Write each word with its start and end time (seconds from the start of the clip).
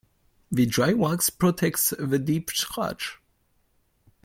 The 0.51 0.65
dry 0.65 0.93
wax 0.93 1.29
protects 1.29 1.93
the 1.99 2.17
deep 2.17 2.49
scratch. 2.49 3.19